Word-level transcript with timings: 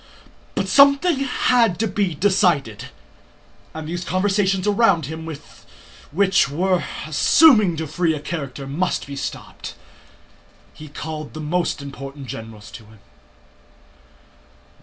But 0.55 0.67
something 0.67 1.19
had 1.19 1.77
to 1.77 1.87
be 1.87 2.15
decided, 2.15 2.85
and 3.71 3.87
these 3.87 4.03
conversations 4.03 4.65
around 4.65 5.05
him 5.05 5.27
which 6.11 6.49
were 6.49 6.83
assuming 7.05 7.77
too 7.77 7.85
free 7.85 8.15
a 8.15 8.19
character 8.19 8.65
must 8.65 9.05
be 9.05 9.15
stopped. 9.15 9.75
He 10.73 10.87
called 10.87 11.35
the 11.35 11.39
most 11.39 11.83
important 11.83 12.25
generals 12.25 12.71
to 12.71 12.85
him. 12.85 12.99